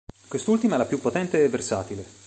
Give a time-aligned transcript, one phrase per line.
[0.27, 2.03] Quest'ultima è la più potente e versatile.